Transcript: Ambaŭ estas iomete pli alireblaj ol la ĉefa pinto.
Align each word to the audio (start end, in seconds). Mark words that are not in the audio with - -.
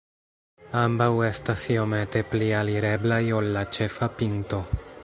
Ambaŭ 0.83 1.09
estas 1.27 1.65
iomete 1.75 2.25
pli 2.33 2.49
alireblaj 2.63 3.21
ol 3.43 3.53
la 3.59 3.67
ĉefa 3.79 4.11
pinto. 4.23 4.65